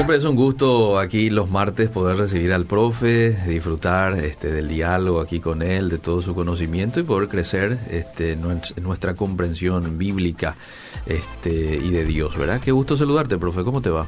[0.00, 5.20] Siempre es un gusto aquí los martes poder recibir al profe, disfrutar este, del diálogo
[5.20, 8.34] aquí con él, de todo su conocimiento y poder crecer este,
[8.80, 10.56] nuestra comprensión bíblica
[11.04, 12.62] este, y de Dios, ¿verdad?
[12.64, 14.06] Qué gusto saludarte, profe, ¿cómo te va?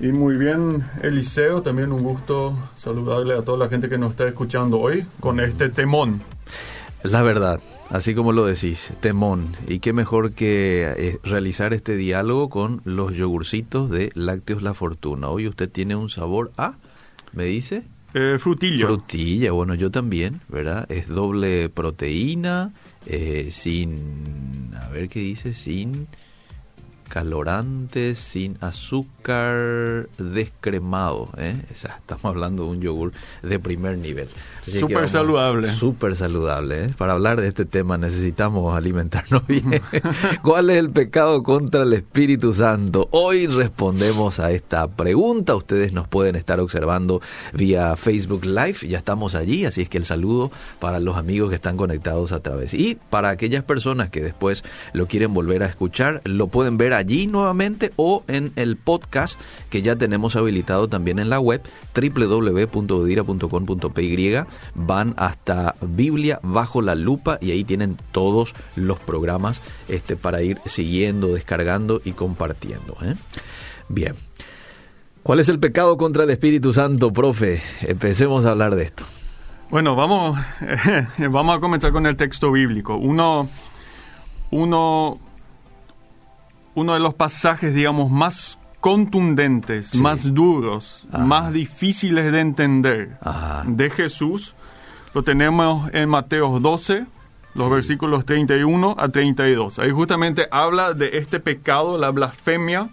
[0.00, 4.26] Y muy bien, Eliseo, también un gusto saludarle a toda la gente que nos está
[4.26, 6.22] escuchando hoy con este temón.
[7.02, 7.60] La verdad,
[7.90, 9.54] así como lo decís, temón.
[9.66, 15.28] Y qué mejor que eh, realizar este diálogo con los yogurcitos de Lácteos La Fortuna.
[15.28, 16.74] Hoy usted tiene un sabor a,
[17.32, 17.84] ¿me dice?
[18.14, 18.86] Eh, frutilla.
[18.86, 20.90] Frutilla, bueno, yo también, ¿verdad?
[20.90, 22.72] Es doble proteína,
[23.06, 26.08] eh, sin, a ver qué dice, sin
[27.08, 31.30] calorante, sin azúcar, descremado.
[31.38, 31.56] ¿eh?
[31.70, 34.28] estamos hablando de un yogur de primer nivel.
[34.66, 35.72] Súper saludable.
[35.72, 36.84] Súper saludable.
[36.84, 36.94] ¿eh?
[36.96, 39.82] Para hablar de este tema necesitamos alimentarnos bien.
[40.42, 43.08] ¿Cuál es el pecado contra el Espíritu Santo?
[43.10, 45.56] Hoy respondemos a esta pregunta.
[45.56, 47.20] Ustedes nos pueden estar observando
[47.52, 48.86] vía Facebook Live.
[48.86, 52.40] Ya estamos allí, así es que el saludo para los amigos que están conectados a
[52.40, 52.74] través.
[52.74, 57.26] Y para aquellas personas que después lo quieren volver a escuchar, lo pueden ver allí
[57.26, 61.62] nuevamente o en el podcast que ya tenemos habilitado también en la web
[61.94, 64.18] www.odira.com.py
[64.74, 70.58] van hasta Biblia bajo la lupa y ahí tienen todos los programas este, para ir
[70.66, 72.96] siguiendo, descargando y compartiendo.
[73.02, 73.14] ¿eh?
[73.88, 74.14] Bien.
[75.22, 77.60] ¿Cuál es el pecado contra el Espíritu Santo, profe?
[77.82, 79.04] Empecemos a hablar de esto.
[79.70, 80.38] Bueno, vamos,
[81.30, 82.96] vamos a comenzar con el texto bíblico.
[82.96, 83.48] Uno,
[84.50, 85.20] uno
[86.74, 93.18] uno de los pasajes, digamos, más contundentes, más duros, más difíciles de entender
[93.66, 94.54] de Jesús,
[95.14, 97.06] lo tenemos en Mateo 12,
[97.54, 99.78] los versículos 31 a 32.
[99.78, 102.90] Ahí justamente habla de este pecado, la blasfemia.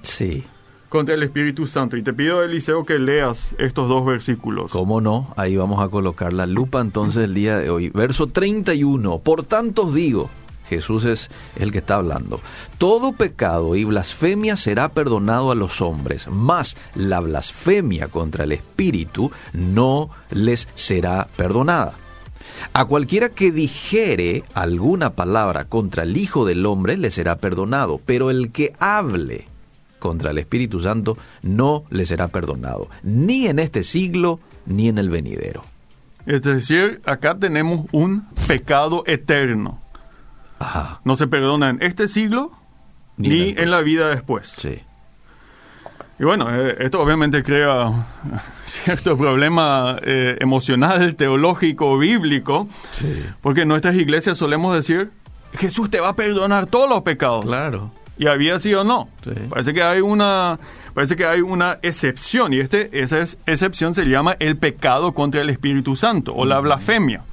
[0.89, 1.97] Contra el Espíritu Santo.
[1.97, 4.71] Y te pido, Eliseo, que leas estos dos versículos.
[4.71, 5.33] ¿Cómo no?
[5.35, 7.89] Ahí vamos a colocar la lupa entonces el día de hoy.
[7.89, 9.19] Verso 31.
[9.19, 10.29] Por tanto os digo,
[10.69, 12.41] Jesús es el que está hablando.
[12.77, 19.31] Todo pecado y blasfemia será perdonado a los hombres, mas la blasfemia contra el Espíritu
[19.53, 21.93] no les será perdonada.
[22.73, 28.29] A cualquiera que dijere alguna palabra contra el Hijo del Hombre le será perdonado, pero
[28.29, 29.47] el que hable
[29.99, 35.09] contra el Espíritu Santo no le será perdonado, ni en este siglo ni en el
[35.09, 35.63] venidero.
[36.25, 39.79] Es decir, acá tenemos un pecado eterno
[41.03, 42.51] no se perdona en este siglo
[43.17, 44.53] ni, en la vida después.
[44.57, 44.81] Sí.
[46.17, 48.07] Y bueno, eh, esto obviamente crea
[48.65, 52.67] cierto problema eh, emocional, teológico, bíblico,
[53.41, 55.11] porque en nuestras iglesias solemos decir,
[55.57, 57.45] Jesús te va a perdonar todos los pecados.
[57.45, 57.91] Claro.
[58.17, 59.09] Y había sido o no.
[59.49, 60.57] Parece que hay una
[60.93, 65.49] parece que hay una excepción y este esa excepción se llama el pecado contra el
[65.49, 67.23] Espíritu Santo o la blasfemia.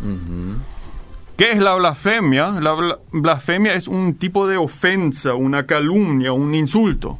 [1.36, 2.52] ¿Qué es la blasfemia?
[2.60, 7.18] La blasfemia es un tipo de ofensa, una calumnia, un insulto.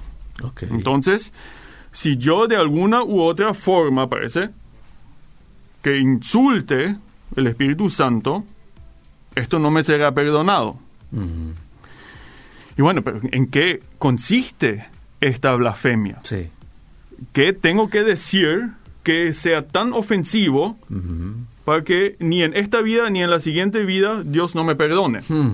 [0.61, 1.33] Entonces,
[1.93, 4.51] si yo de alguna u otra forma parece
[5.83, 6.97] que insulte
[7.37, 8.45] el Espíritu Santo,
[9.35, 10.77] esto no me será perdonado.
[12.77, 14.87] Y bueno, pero ¿en qué consiste
[15.21, 16.21] esta blasfemia?
[16.23, 16.49] Sí.
[17.33, 18.71] ¿Qué tengo que decir
[19.03, 20.77] que sea tan ofensivo
[21.65, 25.21] para que ni en esta vida ni en la siguiente vida Dios no me perdone.
[25.29, 25.53] Hmm.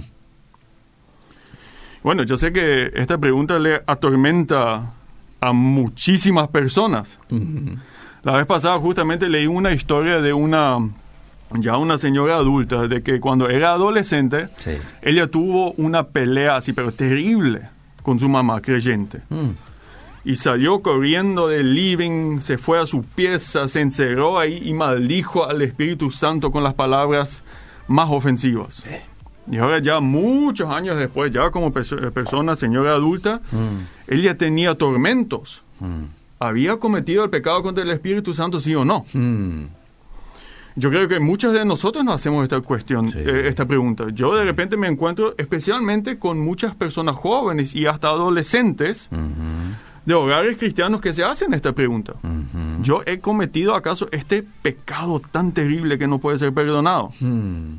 [2.02, 4.92] Bueno, yo sé que esta pregunta le atormenta
[5.41, 7.19] a muchísimas personas.
[7.28, 7.74] Hmm.
[8.22, 10.78] La vez pasada justamente leí una historia de una
[11.50, 14.48] ya una señora adulta de que cuando era adolescente
[15.00, 17.69] ella tuvo una pelea así pero terrible
[18.02, 19.22] con su mamá creyente.
[19.30, 19.68] Hmm
[20.28, 25.49] y salió corriendo del living, se fue a su pieza, se encerró ahí y maldijo
[25.49, 27.43] al Espíritu Santo con las palabras
[27.87, 28.85] más ofensivas.
[29.50, 34.12] Y ahora ya muchos años después, ya como persona, señora adulta, mm.
[34.12, 35.62] ella tenía tormentos.
[35.81, 36.02] Mm.
[36.41, 39.06] ¿Había cometido el pecado contra el Espíritu Santo, sí o no?
[39.14, 39.64] Mm.
[40.76, 44.05] Yo creo que muchos de nosotros nos hacemos esta cuestión, eh, esta pregunta.
[44.12, 49.08] Yo de repente me encuentro especialmente con muchas personas jóvenes y hasta adolescentes
[50.08, 52.14] de hogares cristianos que se hacen esta pregunta.
[52.81, 57.10] ¿Yo he cometido acaso este pecado tan terrible que no puede ser perdonado?
[57.20, 57.75] Hmm.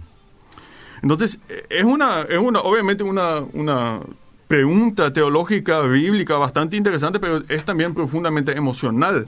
[1.02, 1.40] Entonces,
[1.72, 4.02] es una, es una obviamente una, una
[4.48, 9.28] pregunta teológica, bíblica bastante interesante, pero es también profundamente emocional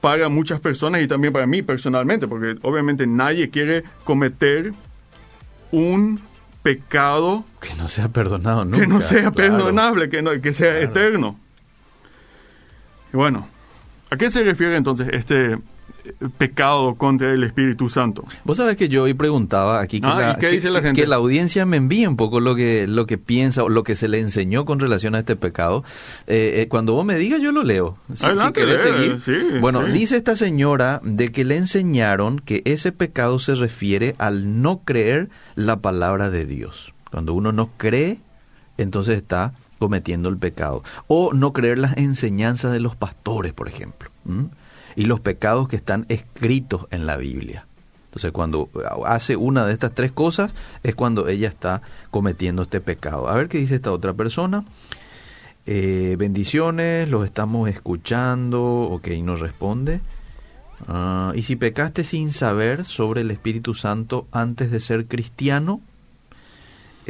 [0.00, 4.72] para muchas personas y también para mí personalmente, porque obviamente nadie quiere cometer
[5.72, 6.20] un
[6.62, 8.78] pecado que no sea perdonado nunca.
[8.78, 11.36] Que no sea perdonable, que, no, que sea eterno.
[13.12, 13.48] Y bueno,
[14.10, 15.58] ¿A qué se refiere entonces este eh,
[16.38, 18.24] pecado contra el Espíritu Santo?
[18.44, 20.80] Vos sabés que yo hoy preguntaba aquí que, Ah, la, ¿y qué que- dice la
[20.94, 23.96] que- la audiencia me envíe un poco lo que lo que piensa o lo que
[23.96, 25.84] se le enseñó con relación a este pecado.
[26.26, 27.98] Eh, eh, cuando vos me digas yo lo leo.
[28.14, 29.20] Si, Adelante, si seguir.
[29.20, 29.92] sí, bueno, sí.
[29.92, 35.28] dice esta señora de que le enseñaron que ese pecado se refiere al no creer
[35.54, 36.94] la palabra de Dios.
[37.10, 38.20] Cuando uno no cree,
[38.78, 40.82] entonces está cometiendo el pecado.
[41.06, 44.10] O no creer las enseñanzas de los pastores, por ejemplo.
[44.96, 47.66] Y los pecados que están escritos en la Biblia.
[48.06, 48.70] Entonces, cuando
[49.06, 53.28] hace una de estas tres cosas, es cuando ella está cometiendo este pecado.
[53.28, 54.64] A ver qué dice esta otra persona.
[55.66, 58.62] Eh, bendiciones, los estamos escuchando.
[58.90, 60.00] Ok, nos responde.
[60.86, 65.82] Ah, y si pecaste sin saber sobre el Espíritu Santo antes de ser cristiano,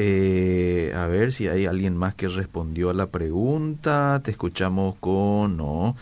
[0.00, 4.20] eh, a ver si hay alguien más que respondió a la pregunta.
[4.22, 5.56] Te escuchamos con...
[5.56, 5.96] No.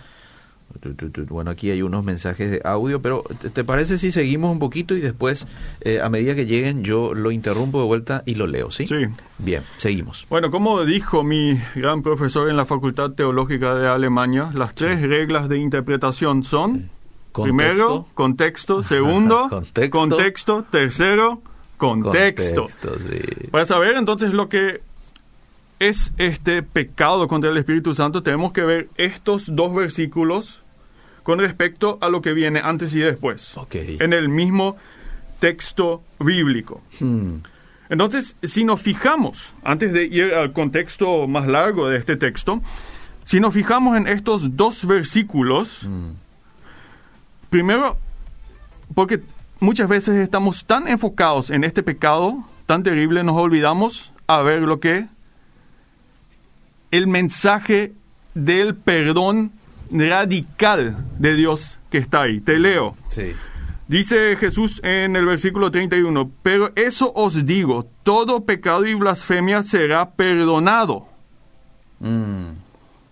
[1.31, 5.00] Bueno, aquí hay unos mensajes de audio, pero ¿te, parece si seguimos un poquito y
[5.00, 5.46] después,
[5.81, 8.87] eh, a medida que lleguen, yo lo interrumpo de vuelta y lo leo, ¿sí?
[8.87, 9.06] Sí.
[9.38, 10.26] Bien, seguimos.
[10.28, 15.49] Bueno, como dijo mi gran profesor en la Facultad Teológica de Alemania, las tres reglas
[15.49, 16.90] de interpretación son,
[17.32, 19.99] primero, contexto, segundo, Contexto.
[19.99, 21.40] contexto, tercero,
[21.76, 22.62] contexto.
[22.62, 23.49] Contexto, sí.
[23.50, 24.81] Para saber entonces lo que
[25.78, 30.62] es este pecado contra el Espíritu Santo, tenemos que ver estos dos versículos
[31.23, 34.76] con respecto a lo que viene antes y después, en el mismo
[35.40, 36.82] texto bíblico.
[37.00, 37.38] Hmm,
[37.88, 42.62] Entonces, si nos fijamos, antes de ir al contexto más largo de este texto,
[43.25, 46.11] si nos fijamos en estos dos versículos, hmm.
[47.50, 47.99] primero,
[48.94, 49.20] porque
[49.60, 54.80] muchas veces estamos tan enfocados en este pecado tan terrible, nos olvidamos a ver lo
[54.80, 55.06] que
[56.90, 57.92] el mensaje
[58.34, 59.52] del perdón
[59.90, 62.40] radical de Dios que está ahí.
[62.40, 62.96] Te leo.
[63.08, 63.32] Sí.
[63.88, 70.10] Dice Jesús en el versículo 31, pero eso os digo, todo pecado y blasfemia será
[70.10, 71.06] perdonado.
[72.00, 72.50] Hmm,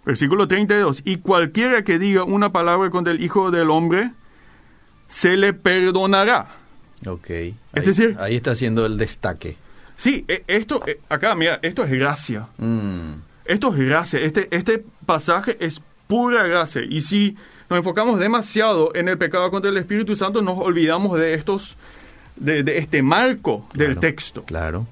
[0.05, 4.11] Versículo 32, y cualquiera que diga una palabra contra el Hijo del Hombre,
[5.15, 6.49] se le perdonará.
[7.07, 7.31] ok.
[7.31, 9.57] Ahí, decir- ahí está haciendo el destaque.
[9.97, 12.49] Sí, e- esto, eh, acá, mira, esto es gracia.
[12.59, 13.15] Hmm,
[13.45, 14.19] Esto es gracia.
[14.21, 16.83] Este, este pasaje es pura gracia.
[16.83, 17.37] Y si
[17.71, 21.77] nos enfocamos demasiado en el pecado contra el Espíritu Santo, nos olvidamos de estos,
[22.37, 24.01] de, de este marco del Claro.
[24.01, 24.45] texto.
[24.45, 24.87] Claro.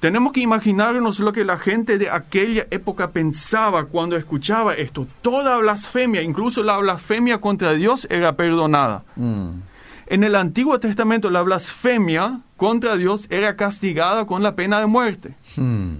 [0.00, 5.06] Tenemos que imaginarnos lo que la gente de aquella época pensaba cuando escuchaba esto.
[5.22, 9.04] Toda blasfemia, incluso la blasfemia contra Dios, era perdonada.
[9.16, 9.60] Hmm,
[10.06, 15.34] En el Antiguo Testamento, la blasfemia contra Dios era castigada con la pena de muerte.
[15.56, 15.94] hmm.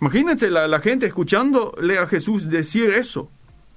[0.00, 3.28] Imagínense la, la gente escuchándole a Jesús decir eso.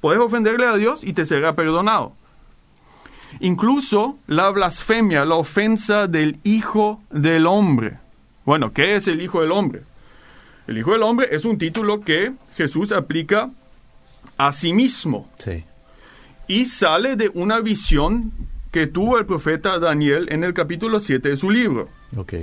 [0.02, 2.14] Puedes ofenderle a Dios y te será perdonado.
[3.40, 7.98] Incluso la blasfemia, la ofensa del Hijo del Hombre.
[8.46, 9.82] Bueno, ¿qué es el Hijo del Hombre?
[10.68, 13.52] El Hijo del Hombre es un título que Jesús aplica
[14.38, 15.64] a sí mismo Sí.
[16.48, 18.32] y sale de una visión
[18.72, 21.90] que tuvo el profeta Daniel en el capítulo 7 de su libro.
[22.16, 22.34] Ok.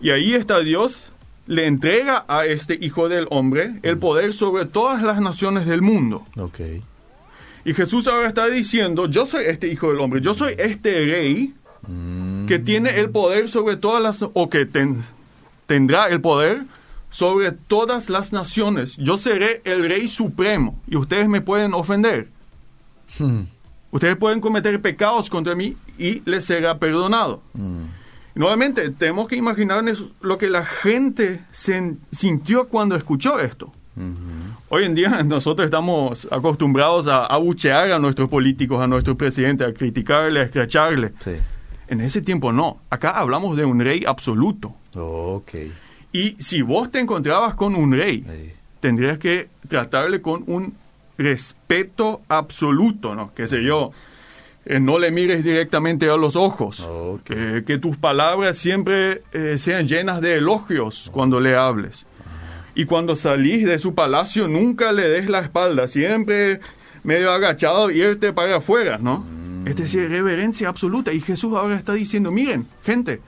[0.00, 1.12] Y ahí está Dios,
[1.46, 6.26] le entrega a este Hijo del Hombre el poder sobre todas las naciones del mundo.
[6.36, 6.60] Ok.
[7.64, 11.54] Y Jesús ahora está diciendo, yo soy este Hijo del Hombre, yo soy este rey
[11.86, 15.02] Mm, que tiene el poder sobre todas las, o que ten-
[15.66, 16.62] tendrá el poder
[17.10, 18.96] sobre todas las naciones.
[18.96, 22.28] Yo seré el rey supremo y ustedes me pueden ofender.
[23.18, 23.42] hmm,
[23.92, 27.40] Ustedes pueden cometer pecados contra mí y les será perdonado.
[27.54, 27.82] hmm.
[28.34, 33.72] Nuevamente, tenemos que imaginarnos lo que la gente se sintió cuando escuchó esto.
[33.96, 34.10] Ujú.
[34.70, 39.72] Hoy en día nosotros estamos acostumbrados a abuchear a nuestros políticos, a nuestro presidente, a
[39.72, 41.12] criticarle, a escracharle.
[41.20, 41.36] Sí.
[41.88, 42.78] En ese tiempo no.
[42.90, 44.74] Acá hablamos de un rey absoluto.
[44.94, 45.52] Ok.
[46.12, 48.24] Y si vos te encontrabas con un rey,
[48.80, 50.74] tendrías que tratarle con un
[51.18, 53.32] respeto absoluto, ¿no?
[53.34, 53.90] Qué sé yo,
[54.64, 57.22] eh, no le mires directamente a los ojos, Ok.
[57.24, 62.06] que, que tus palabras siempre eh, sean llenas de elogios cuando le hables.
[62.76, 66.60] Y cuando salís de su palacio, nunca le des la espalda, siempre
[67.04, 69.24] medio agachado, irte para afuera, ¿no?
[69.66, 71.12] Es decir, reverencia absoluta.
[71.12, 73.20] Y Jesús ahora está diciendo, miren, gente,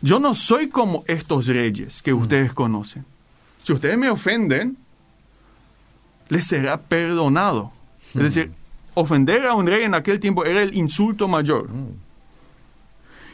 [0.00, 3.04] yo no soy como estos reyes que ustedes conocen.
[3.64, 4.76] Si ustedes me ofenden,
[6.28, 7.72] les será perdonado.
[8.14, 8.52] Es decir,
[8.94, 11.68] ofender a un rey en aquel tiempo era el insulto mayor.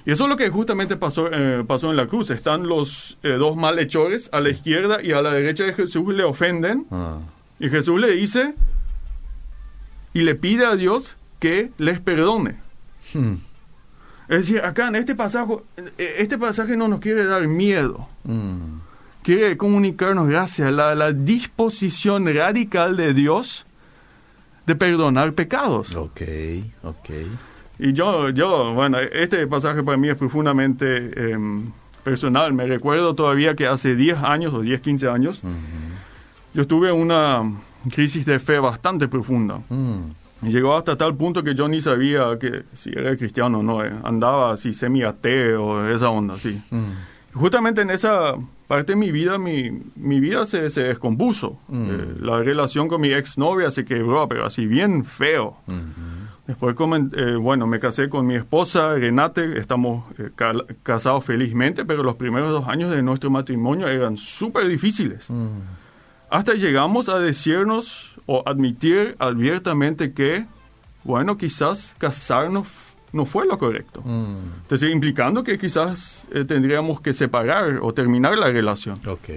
[0.07, 2.31] Y eso es lo que justamente pasó, eh, pasó en la cruz.
[2.31, 6.25] Están los eh, dos malhechores a la izquierda y a la derecha de Jesús le
[6.25, 6.87] ofenden.
[6.91, 7.19] Ah,
[7.59, 8.55] Y Jesús le dice
[10.13, 12.57] y le pide a Dios que les perdone.
[13.13, 13.35] Hmm.
[14.29, 15.55] Es decir, acá en este pasaje,
[15.99, 18.09] eh, este pasaje no nos quiere dar miedo.
[18.25, 18.79] Mm.
[19.23, 23.67] Quiere comunicarnos gracias a la, la disposición radical de Dios
[24.67, 25.95] de perdonar pecados.
[25.95, 26.23] Ok,
[26.83, 27.11] ok.
[27.79, 31.71] Y yo, yo, bueno, este pasaje para mí es profundamente em,
[32.03, 32.53] personal.
[32.53, 35.43] Me recuerdo todavía que hace 10 años o 10, 15 años,
[36.55, 37.43] yo tuve una
[37.93, 39.61] crisis de fe bastante profunda.
[39.71, 43.85] Y llegó hasta tal punto que yo ni sabía que si era cristiano o no.
[43.85, 43.93] eh.
[44.03, 46.61] Andaba así semi-ateo, esa onda, así.
[46.71, 46.93] Mm.
[47.35, 48.35] Justamente en esa
[48.67, 51.59] parte de mi vida, mi, mi vida se, se descompuso.
[51.69, 51.91] Mm.
[51.91, 55.57] Eh, la relación con mi exnovia se quebró, pero así bien feo.
[55.67, 56.25] Mhm.
[56.47, 61.85] Después, comen- eh, bueno, me casé con mi esposa, Renate, estamos eh, ca- casados felizmente,
[61.87, 65.29] pero los primeros dos años de nuestro matrimonio eran súper difíciles.
[65.31, 65.49] Mm.
[66.31, 70.47] Hasta llegamos a decirnos o admitir abiertamente que,
[71.03, 72.67] bueno, quizás casarnos
[73.13, 74.03] no fue lo correcto.
[74.05, 74.63] Mm.
[74.63, 78.97] Entonces, implicando que quizás eh, tendríamos que separar o terminar la relación.
[79.07, 79.29] Ok.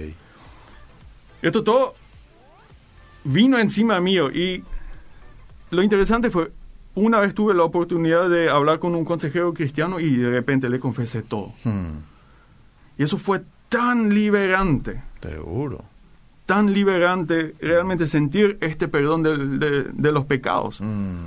[1.40, 1.94] Esto todo
[3.22, 4.64] vino encima mío y
[5.70, 6.50] lo interesante fue,
[6.94, 10.80] una vez tuve la oportunidad de hablar con un consejero cristiano y de repente le
[10.80, 11.52] confesé todo.
[11.64, 11.98] Mm.
[12.98, 15.84] Y eso fue tan liberante, Seguro.
[16.48, 20.80] Tan liberante realmente sentir este perdón del- de, de los pecados.
[20.80, 21.26] Mm.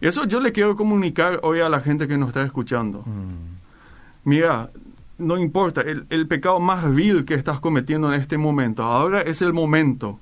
[0.00, 3.02] Eso yo le quiero comunicar hoy a la gente que nos está escuchando.
[3.06, 3.54] Mm.
[4.24, 4.70] Mira,
[5.18, 9.40] no importa, el, el pecado más vil que estás cometiendo en este momento, ahora es
[9.40, 10.18] el momento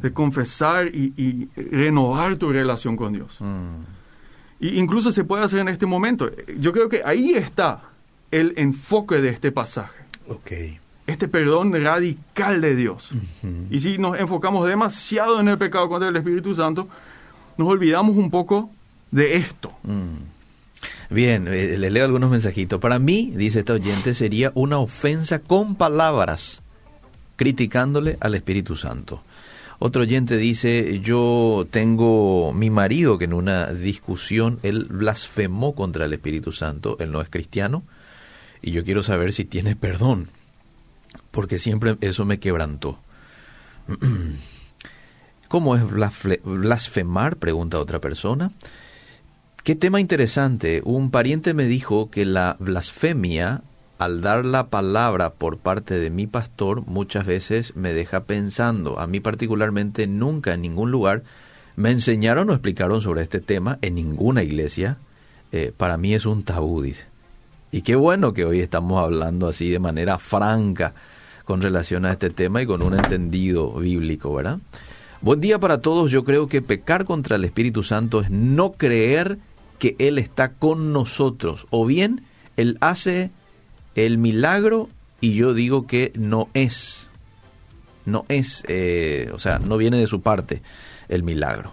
[0.00, 3.36] de confesar y, y renovar tu relación con Dios.
[3.40, 3.80] Mm.
[4.60, 6.30] Y incluso se puede hacer en este momento.
[6.58, 7.82] Yo creo que ahí está
[8.30, 10.52] el enfoque de este pasaje, Ok.
[11.06, 13.10] Este perdón radical de Dios.
[13.70, 16.88] Y si nos enfocamos demasiado en el pecado contra el Espíritu Santo,
[17.56, 18.70] nos olvidamos un poco
[19.10, 19.72] de esto.
[19.82, 20.34] Mm.
[21.10, 22.80] Bien, eh, le leo algunos mensajitos.
[22.80, 26.62] Para mí, dice esta oyente, sería una ofensa con palabras,
[27.36, 29.22] criticándole al Espíritu Santo.
[29.78, 36.12] Otro oyente dice, yo tengo mi marido que en una discusión él blasfemó contra el
[36.12, 37.82] Espíritu Santo, él no es cristiano,
[38.62, 40.30] y yo quiero saber si tiene perdón,
[41.34, 42.98] porque siempre eso me quebrantó.
[45.48, 47.36] ¿Cómo es blasfe- blasfemar?
[47.36, 48.50] Pregunta otra persona.
[49.62, 50.82] Qué tema interesante.
[50.84, 53.62] Un pariente me dijo que la blasfemia,
[53.98, 58.98] al dar la palabra por parte de mi pastor, muchas veces me deja pensando.
[58.98, 61.22] A mí particularmente nunca en ningún lugar
[61.76, 64.98] me enseñaron o explicaron sobre este tema en ninguna iglesia.
[65.52, 67.06] Eh, para mí es un tabú, dice.
[67.70, 70.94] Y qué bueno que hoy estamos hablando así de manera franca
[71.44, 74.58] con relación a este tema y con un entendido bíblico, ¿verdad?
[75.20, 76.10] Buen día para todos.
[76.10, 79.38] Yo creo que pecar contra el Espíritu Santo es no creer
[79.78, 81.66] que Él está con nosotros.
[81.70, 82.24] O bien,
[82.56, 83.30] Él hace
[83.94, 84.88] el milagro
[85.20, 87.10] y yo digo que no es.
[88.04, 90.60] No es, eh, o sea, no viene de su parte
[91.08, 91.72] el milagro.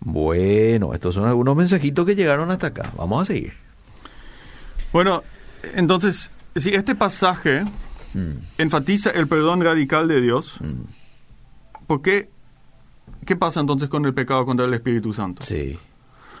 [0.00, 2.92] Bueno, estos son algunos mensajitos que llegaron hasta acá.
[2.96, 3.54] Vamos a seguir.
[4.92, 5.22] Bueno,
[5.74, 7.62] entonces, si este pasaje
[8.14, 12.28] Mm, enfatiza el perdón radical de Dios, mm, ¿por qué?
[13.26, 15.42] ¿Qué pasa entonces con el pecado contra el Espíritu Santo?
[15.42, 15.78] sí.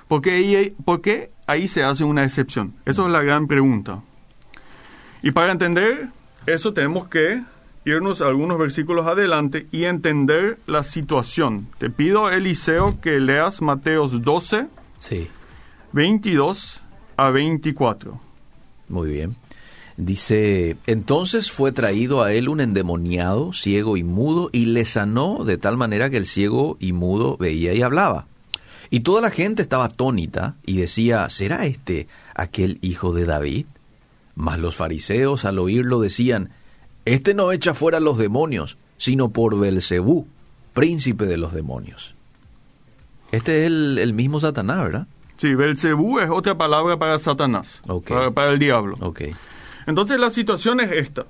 [0.08, 2.74] ¿Por qué ahí, por qué ahí se hace una excepción?
[2.84, 4.02] Eso es la gran pregunta.
[5.22, 6.08] Y para entender
[6.44, 7.42] eso tenemos que
[7.86, 11.66] irnos algunos versículos adelante y entender la situación.
[11.78, 14.66] Te pido, Eliseo, que leas Mateos 12,
[14.98, 15.28] Sí.
[15.92, 16.82] 22
[17.16, 18.20] a 24.
[18.88, 19.36] Muy bien.
[19.96, 25.58] Dice, entonces fue traído a él un endemoniado, ciego y mudo, y le sanó de
[25.58, 28.26] tal manera que el ciego y mudo veía y hablaba.
[28.88, 33.66] Y toda la gente estaba atónita y decía, ¿será este aquel hijo de David?
[34.34, 36.50] Mas los fariseos al oírlo decían,
[37.04, 40.26] Este no echa fuera los demonios, sino por Belcebú,
[40.74, 42.14] príncipe de los demonios.
[43.30, 45.06] Este es el, el mismo Satanás, ¿verdad?
[45.36, 48.94] Sí, Belcebú es otra palabra para Satanás, para, para el diablo.
[49.86, 51.26] Entonces la situación es esta.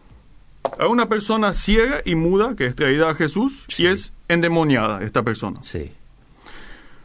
[0.79, 3.85] Hay una persona ciega y muda que es traída a Jesús Sí.
[3.85, 5.61] y es endemoniada esta persona.
[5.63, 5.93] Sí,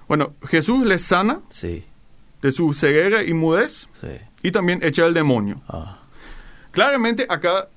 [0.08, 1.84] Bueno, Jesús le sana sí,
[2.42, 4.08] de su ceguera y mudez sí.
[4.44, 5.62] y también echa el demonio.
[5.68, 6.00] Ah.
[6.72, 7.68] Claramente acá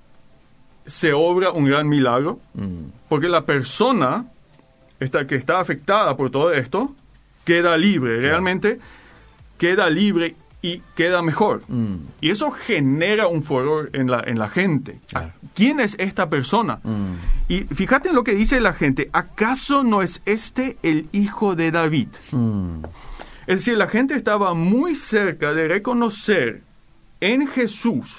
[0.87, 4.27] se obra un gran milagro mm, porque la persona
[5.01, 6.95] esta, que está afectada por todo esto
[7.45, 8.79] queda libre, realmente
[9.59, 11.63] queda libre y queda mejor.
[11.69, 11.95] mm.
[12.21, 14.99] Y eso genera un furor en la, en la gente.
[15.09, 15.33] Claro.
[15.55, 16.81] ¿Quién es esta persona?
[16.83, 17.15] Mm.
[17.49, 19.09] Y fíjate en lo que dice la gente.
[19.13, 22.09] ¿Acaso no es este el hijo de David?
[22.33, 22.83] Mm,
[23.47, 26.63] Es decir, la gente estaba muy cerca de reconocer
[27.21, 28.17] en Jesús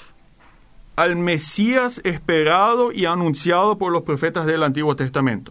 [0.96, 5.50] al Mesías esperado y anunciado por los profetas del Antiguo Testamento.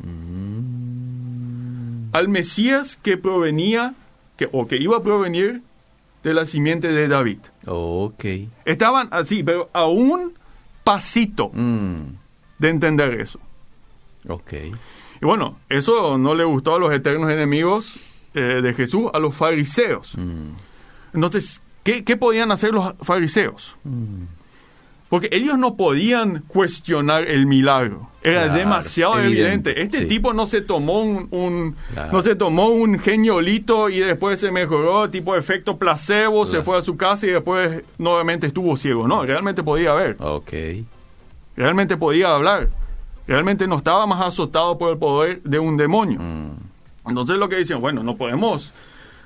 [2.14, 3.94] Al Mesías que provenía,
[4.38, 5.62] que, o que iba a provenir
[6.24, 7.40] de la simiente de David.
[7.66, 8.26] Ok.
[8.66, 10.34] Estaban así, pero a un
[10.84, 12.02] pasito Mm,
[12.60, 13.40] de entender eso.
[14.28, 14.54] ok.
[15.22, 17.96] Y bueno, eso no le gustó a los eternos enemigos
[18.34, 20.18] eh, de Jesús, a los fariseos.
[20.18, 20.52] Mm,
[21.14, 23.76] Entonces, ¿qué, qué podían hacer los fariseos?
[23.84, 24.24] mm.
[25.12, 28.10] Porque ellos no podían cuestionar el milagro.
[28.24, 29.82] Era Claro, demasiado evidente, evidente.
[29.82, 30.06] Este sí.
[30.06, 32.14] tipo no se tomó un, un- Claro.
[32.14, 36.82] no se tomó un geniolito y después se mejoró, tipo efecto placebo, se fue a
[36.82, 39.08] su casa y después nuevamente estuvo ciego.
[39.08, 40.54] No, realmente podía ver, Ok.
[41.56, 42.70] realmente podía hablar.
[43.28, 46.20] Realmente no estaba más azotado por el poder de un demonio.
[46.22, 46.52] Mm,
[47.10, 48.72] Entonces lo que dicen, bueno, no podemos,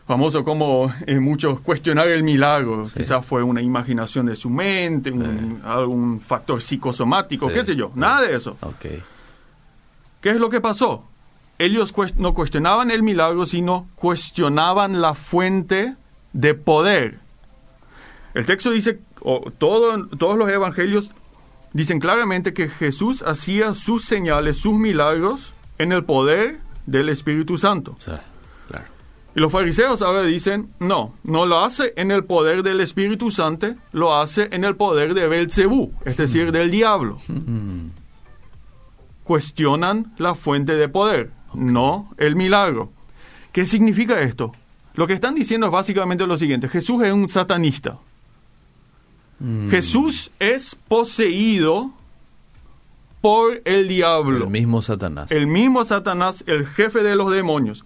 [0.07, 2.87] famoso como eh, muchos, cuestionar el milagro.
[2.95, 7.55] Quizás fue una imaginación de su mente, un- algún factor psicosomático, Sí.
[7.55, 7.91] qué sé yo.
[7.95, 8.57] Nada de eso.
[10.21, 11.05] ¿Qué es lo que pasó?
[11.57, 15.95] Ellos no cuestionaban el milagro, sino cuestionaban la fuente
[16.33, 17.19] de poder.
[18.33, 21.13] El texto dice, o todo- todos los evangelios
[21.73, 27.93] dicen claramente que Jesús hacía sus señales, sus milagros, en el poder del Espíritu Santo.
[27.97, 28.34] O sea, claro.
[29.35, 33.75] Y los fariseos ahora dicen, no, no lo hace en el poder del Espíritu Santo,
[33.91, 37.17] lo hace en el poder de Belcebú, es decir, del diablo.
[37.27, 37.87] Mm,
[39.23, 42.91] Cuestionan la fuente de poder, no el milagro.
[43.51, 44.51] ¿Qué significa esto?
[44.93, 47.97] Lo que están diciendo es básicamente lo siguiente, Jesús es un satanista.
[49.39, 49.69] mm.
[49.69, 51.91] Jesús es poseído
[53.19, 54.45] por el diablo.
[54.45, 55.31] El mismo Satanás.
[55.31, 57.83] el mismo Satanás, el jefe de los demonios.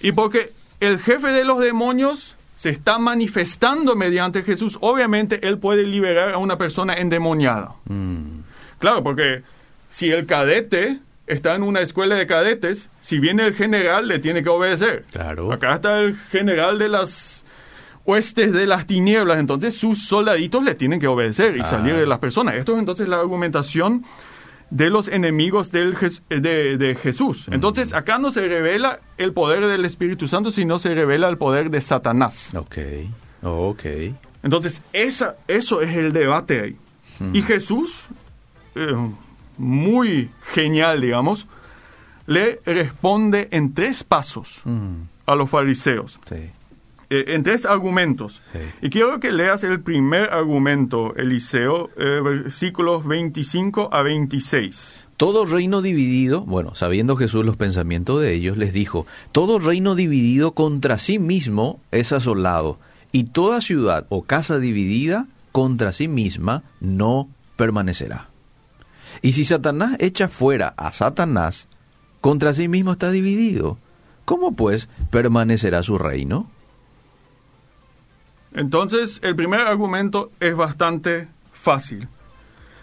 [0.00, 5.84] Y porque el jefe de los demonios se está manifestando mediante Jesús, obviamente él puede
[5.84, 7.72] liberar a una persona endemoniada.
[7.86, 8.40] Mm,
[8.78, 9.42] Claro, porque
[9.90, 14.42] si el cadete está en una escuela de cadetes, si viene el general le tiene
[14.42, 15.04] que obedecer.
[15.10, 15.52] Claro.
[15.52, 17.44] Acá está el general de las
[18.04, 21.64] huestes de las tinieblas, entonces sus soldaditos le tienen que obedecer y Ah.
[21.64, 22.54] salir de las personas.
[22.54, 24.04] Esto es entonces la argumentación
[24.70, 25.96] de los enemigos del
[26.28, 27.46] de, de Jesús.
[27.50, 31.70] Entonces acá no se revela el poder del Espíritu Santo, sino se revela el poder
[31.70, 32.50] de Satanás.
[32.54, 32.78] ok.
[33.42, 33.84] Ok.
[34.42, 36.76] Entonces esa, eso es el debate ahí.
[37.32, 38.04] Y Jesús,
[38.74, 38.94] eh,
[39.56, 41.46] muy genial, digamos,
[42.26, 46.20] le responde en tres pasos Mm, a los fariseos.
[46.28, 46.50] sí.
[47.10, 48.42] Eh, en tres argumentos.
[48.52, 48.58] Sí.
[48.82, 55.06] Y quiero que leas el primer argumento, Eliseo, eh, versículos 25 a 26.
[55.16, 60.52] Todo reino dividido, bueno, sabiendo Jesús los pensamientos de ellos, les dijo, todo reino dividido
[60.52, 62.78] contra sí mismo es asolado,
[63.10, 68.28] y toda ciudad o casa dividida contra sí misma no permanecerá.
[69.22, 71.66] Y si Satanás echa fuera a Satanás,
[72.20, 73.78] contra sí mismo está dividido.
[74.24, 76.48] ¿Cómo pues permanecerá su reino?
[78.52, 82.08] Entonces, el primer argumento es bastante fácil.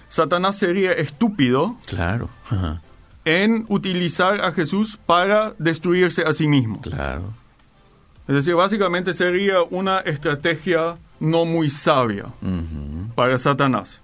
[0.10, 2.82] Satanás sería estúpido Claro, ajá,
[3.26, 6.80] en utilizar a Jesús para destruirse a sí mismo.
[6.82, 7.34] claro.
[8.28, 12.26] Es decir, básicamente sería una estrategia no muy sabia
[13.14, 14.02] para Satanás.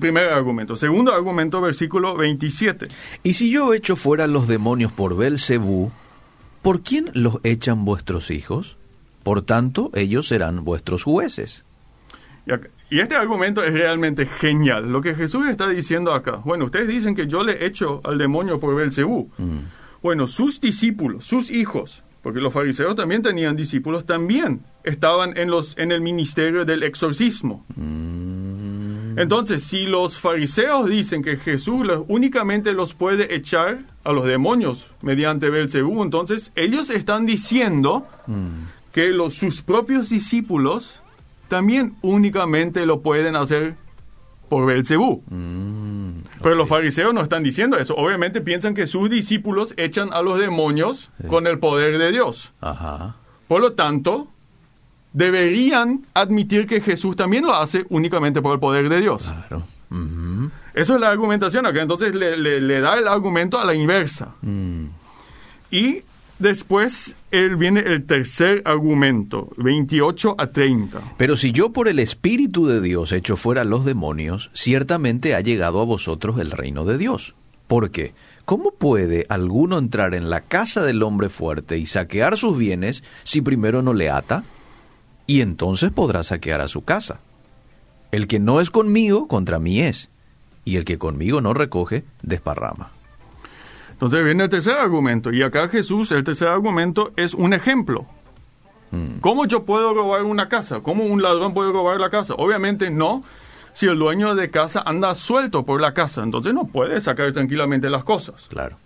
[0.00, 0.76] Primer argumento.
[0.76, 2.88] Segundo argumento, versículo 27.
[3.22, 5.90] Y si yo echo fuera los demonios por Belcebú,
[6.62, 8.78] ¿por quién los echan vuestros hijos?
[9.22, 11.64] Por tanto, ellos serán vuestros jueces.
[12.46, 14.90] Y, acá- y este argumento es realmente genial.
[14.92, 16.40] Lo que Jesús está diciendo acá.
[16.44, 19.30] Bueno, ustedes dicen que yo le echo al demonio por Belcebú.
[19.38, 19.58] Mm,
[20.02, 25.78] Bueno, sus discípulos, sus hijos, porque los fariseos también tenían discípulos, también estaban en, los,
[25.78, 27.64] en el ministerio del exorcismo.
[27.76, 34.26] mm, Entonces, si los fariseos dicen que Jesús los- únicamente los puede echar a los
[34.26, 38.50] demonios mediante Belcebú, entonces ellos están diciendo mm.
[38.92, 41.02] Que los, sus propios discípulos
[41.48, 43.74] también únicamente lo pueden hacer
[44.48, 45.22] por Belcebú.
[45.30, 47.94] Mm, Pero los fariseos no están diciendo eso.
[47.96, 52.52] Obviamente piensan que sus discípulos echan a los demonios con el poder de Dios.
[52.60, 53.16] Ajá.
[53.48, 54.28] Por lo tanto,
[55.12, 59.24] deberían admitir que Jesús también lo hace únicamente por el poder de Dios.
[59.48, 59.64] Claro.
[60.74, 61.82] Eso es la argumentación acá.
[61.82, 64.34] Entonces le, le- le da el argumento a la inversa.
[64.40, 64.86] Mm,
[65.70, 66.02] Y
[66.42, 71.14] después él viene el tercer argumento, 28 a 30.
[71.16, 75.80] Pero si yo por el Espíritu de Dios echo fuera los demonios, ciertamente ha llegado
[75.80, 77.34] a vosotros el reino de Dios.
[77.66, 78.12] Porque
[78.44, 83.40] ¿cómo puede alguno entrar en la casa del hombre fuerte y saquear sus bienes si
[83.40, 84.44] primero no le ata?
[85.26, 87.20] Y entonces podrá saquear a su casa.
[88.10, 90.10] El que no es conmigo, contra mí es,
[90.64, 92.92] y el que conmigo no recoge, desparrama.
[94.02, 98.04] Entonces viene el tercer argumento, y acá Jesús, el tercer argumento es un ejemplo.
[98.90, 99.20] Mm.
[99.20, 100.80] ¿Cómo yo puedo robar una casa?
[100.80, 102.34] ¿Cómo un ladrón puede robar la casa?
[102.34, 103.22] Obviamente no,
[103.72, 107.88] si el dueño de casa anda suelto por la casa, entonces no puede sacar tranquilamente
[107.90, 108.48] las cosas.
[108.48, 108.76] Claro.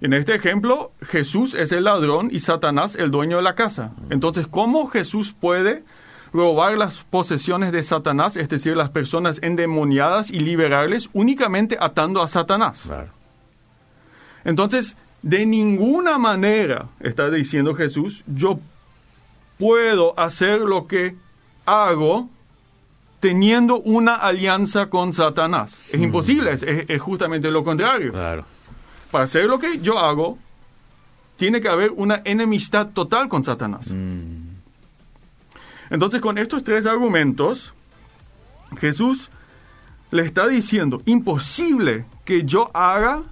[0.00, 3.92] En este ejemplo, Jesús es el ladrón y Satanás el dueño de la casa.
[4.10, 5.84] Entonces, ¿cómo Jesús puede
[6.32, 12.26] robar las posesiones de Satanás, es decir, las personas endemoniadas y liberarles únicamente atando a
[12.26, 12.82] Satanás?
[12.84, 13.19] Claro.
[14.44, 18.58] Entonces, de ninguna manera, está diciendo Jesús, yo
[19.58, 21.14] puedo hacer lo que
[21.66, 22.28] hago
[23.20, 25.78] teniendo una alianza con Satanás.
[25.92, 28.12] Es imposible, es, es- es justamente lo contrario.
[28.12, 28.44] Claro.
[29.10, 30.38] Para hacer lo que yo hago,
[31.36, 33.90] tiene que haber una enemistad total con Satanás.
[33.90, 34.48] Mm.
[35.90, 37.74] Entonces, con estos tres argumentos,
[38.80, 39.28] Jesús
[40.12, 43.22] le está diciendo, imposible que yo haga,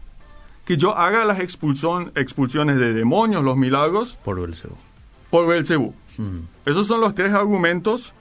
[0.69, 4.77] que yo haga las expulsión- expulsiones de demonios, los milagros, Por Belcebú.
[5.31, 5.95] por Belcebú.
[6.19, 6.41] Mm.
[6.67, 8.13] Esos son los tres argumentos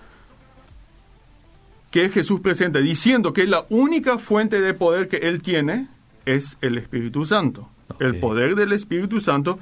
[1.92, 5.88] que Jesús presenta, diciendo que la única fuente de poder que él tiene
[6.26, 7.68] es el Espíritu Santo.
[8.00, 9.60] El poder del Espíritu Santo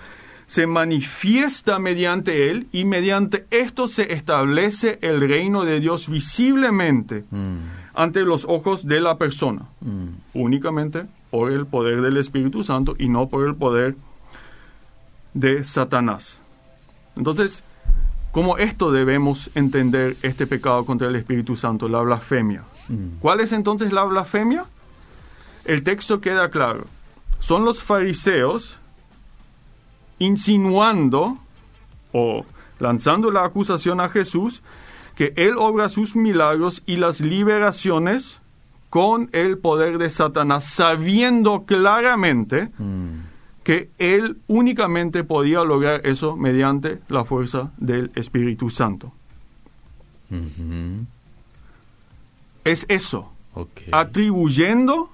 [0.48, 7.58] se manifiesta mediante él y mediante esto se establece el reino de Dios visiblemente Mm.
[7.96, 10.08] ante los ojos de la persona, Mm.
[10.36, 13.98] únicamente por el poder del Espíritu Santo y no por el poder
[15.34, 16.40] de Satanás.
[17.18, 17.62] Entonces,
[18.32, 22.64] ¿cómo esto debemos entender este pecado contra el Espíritu Santo, la blasfemia?
[22.88, 23.18] Mm.
[23.20, 24.64] ¿Cuál es entonces la blasfemia?
[25.66, 26.86] El texto queda claro.
[27.40, 28.80] Son los fariseos
[30.20, 31.38] insinuando
[32.14, 32.46] o
[32.80, 34.64] lanzando la acusación a Jesús
[35.16, 38.40] que él obra sus milagros y las liberaciones
[38.96, 43.24] con el poder de Satanás, sabiendo claramente Mm.
[43.66, 49.12] que él únicamente podía lograr eso mediante la fuerza del Espíritu Santo.
[52.64, 53.34] Es eso,
[53.92, 55.10] atribuyendo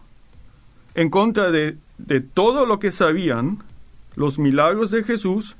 [0.94, 3.63] en contra de, de todo lo que sabían
[4.15, 5.56] los milagros de Jesús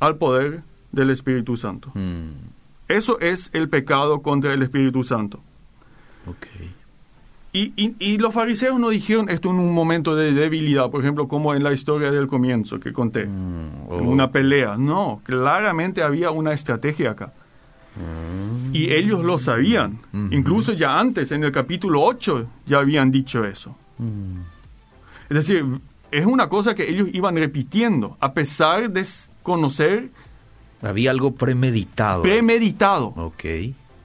[0.00, 1.90] al poder del Espíritu Santo.
[1.92, 2.30] Mm.
[2.88, 5.40] Eso es el pecado contra el Espíritu Santo.
[6.26, 6.46] Ok.
[7.54, 11.28] Y, y- y los fariseos no dijeron esto en un momento de debilidad, por ejemplo,
[11.28, 13.88] como en la historia del comienzo que conté, Mm.
[13.90, 13.96] Oh.
[13.98, 14.76] una pelea.
[14.78, 17.32] No, claramente había una estrategia acá.
[17.96, 18.74] Mm.
[18.74, 19.98] Y ellos lo sabían.
[20.14, 20.28] Ujú.
[20.30, 23.76] Incluso ya antes, en el capítulo 8, ya habían dicho eso.
[23.98, 24.38] Mm.
[25.28, 25.64] Es decir,
[26.10, 29.04] es una cosa que ellos iban repitiendo, a pesar de
[29.42, 30.08] conocer
[30.80, 32.22] Había algo premeditado.
[32.22, 33.44] premeditado ok.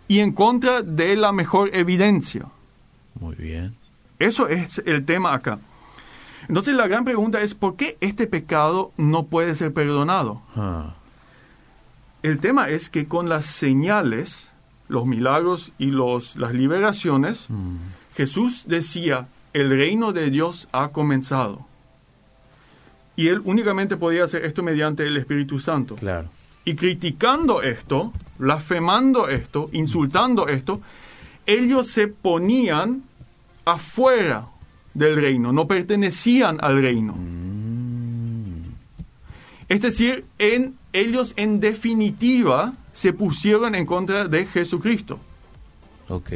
[0.07, 2.45] Y en contra de la mejor evidencia.
[3.19, 3.75] Muy bien.
[4.19, 5.59] Eso es el tema acá.
[6.47, 10.41] Entonces la gran pregunta es, ¿por qué este pecado no puede ser perdonado?
[10.55, 10.95] Ah.
[12.23, 14.51] El tema es que con las señales,
[14.87, 17.77] los milagros y los, las liberaciones, Mm.
[18.15, 21.67] Jesús decía, el reino de Dios ha comenzado.
[23.15, 25.95] Y él únicamente podía hacer esto mediante el Espíritu Santo.
[25.95, 26.29] Claro.
[26.67, 30.81] Y criticando esto, blasfemando esto, insultando esto,
[31.45, 33.03] ellos se ponían
[33.63, 34.47] afuera
[34.93, 37.13] del reino, no pertenecían al reino.
[37.13, 38.63] Mm.
[39.69, 45.21] Es decir, en, ellos en definitiva se pusieron en contra de Jesucristo.
[46.09, 46.31] Ok.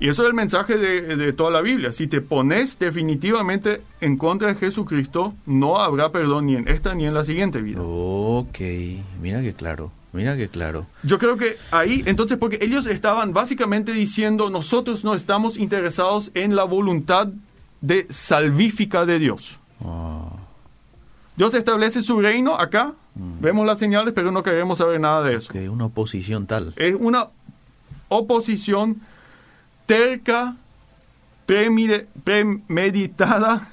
[0.00, 1.92] Y eso es el mensaje de, de toda la Biblia.
[1.92, 7.04] Si te pones definitivamente en contra de Jesucristo, no habrá perdón ni en esta ni
[7.04, 7.80] en la siguiente vida.
[7.82, 8.58] Ok.
[9.20, 9.92] Mira que claro.
[10.12, 10.86] Mira que claro.
[11.02, 16.56] Yo creo que ahí, entonces, porque ellos estaban básicamente diciendo, nosotros no estamos interesados en
[16.56, 17.28] la voluntad
[17.80, 19.58] de salvífica de Dios.
[19.84, 20.30] Ah.
[21.36, 25.50] Dios establece su reino acá, vemos las señales, pero no queremos saber nada de eso.
[25.50, 26.74] Ok, una oposición tal.
[26.76, 27.28] Es una
[28.08, 29.00] oposición
[29.90, 30.54] terca,
[32.22, 33.68] premeditada,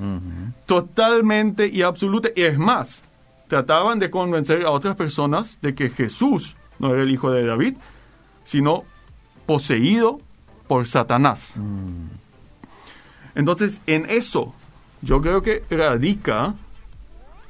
[0.66, 2.30] totalmente y absoluta.
[2.36, 3.04] Y es más,
[3.48, 7.78] trataban de convencer a otras personas de que Jesús no era el hijo de David,
[8.46, 8.84] sino
[9.46, 10.20] poseído
[10.68, 11.54] por Satanás.
[11.56, 12.08] Mm.
[13.36, 14.56] Entonces, en eso
[15.04, 16.56] yo creo que radica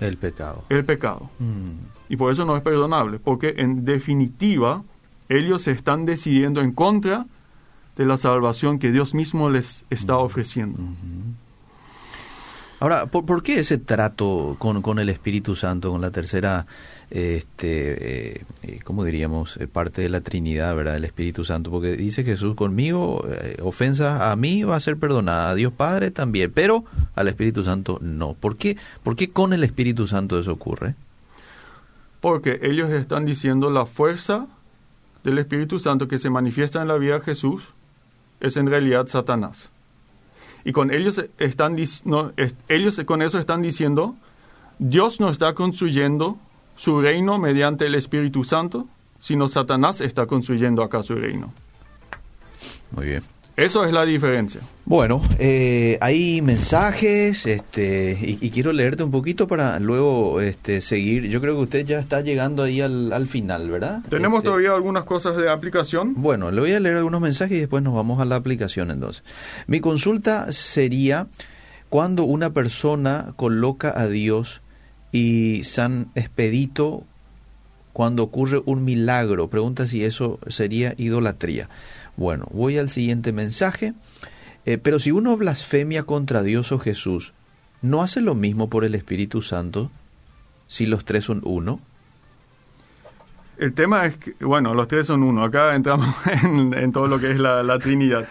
[0.01, 0.65] El pecado.
[0.67, 1.29] el pecado.
[1.39, 1.71] Mm.
[2.09, 4.83] Y por eso no es perdonable, porque en definitiva
[5.29, 7.27] ellos se están decidiendo en contra
[7.97, 10.79] de la salvación que Dios mismo les está ofreciendo.
[12.79, 16.67] Ahora, ¿por, por qué ese trato con, con, el Espíritu Santo, con la tercera,
[17.09, 19.57] este, eh, eh ¿cómo diríamos?
[19.57, 20.95] Eh, parte de la Trinidad, ¿verdad?
[20.95, 25.49] El Espíritu Santo, porque dice Jesús, conmigo, eh, ofensa a mí va a ser perdonada,
[25.49, 28.35] a Dios Padre también, pero al Espíritu Santo no.
[28.35, 30.93] ¿Por qué, ¿Por qué con el Espíritu Santo eso ocurre?
[32.21, 34.45] Porque ellos están diciendo la fuerza
[35.23, 37.73] del Espíritu Santo que se manifiesta en la vida de Jesús
[38.39, 39.71] es en realidad Satanás.
[40.63, 44.15] Y con ellos están ellos con eso están diciendo
[44.79, 46.37] Dios no está construyendo
[46.75, 48.87] su reino mediante el Espíritu Santo,
[49.19, 51.51] sino Satanás está construyendo acá su reino.
[52.91, 53.36] Muy bien.
[53.57, 54.61] Eso es la diferencia.
[54.85, 61.27] Bueno, eh, hay mensajes este, y, quiero leerte un poquito para luego este, seguir.
[61.27, 64.03] Yo creo que usted ya está llegando ahí al, final, ¿verdad?
[64.09, 66.13] Tenemos Este, todavía algunas cosas de aplicación.
[66.17, 69.23] Bueno, le voy a leer algunos mensajes y después nos vamos a la aplicación entonces.
[69.65, 71.25] Mi consulta sería
[71.89, 74.61] cuando una persona coloca a Dios
[75.11, 77.05] y San Expedito
[77.91, 79.47] cuando ocurre un milagro.
[79.47, 81.69] Pregunta si eso sería idolatría.
[82.17, 83.93] Bueno, voy al siguiente mensaje.
[84.65, 87.33] Eh, pero si uno blasfemia contra Dios o Jesús,
[87.81, 89.89] ¿no hace lo mismo por el Espíritu Santo
[90.67, 91.79] si los tres son uno?
[93.57, 95.43] El tema es que, bueno, los tres son uno.
[95.43, 98.27] Acá entramos en, en todo lo que es la, la, Trinidad.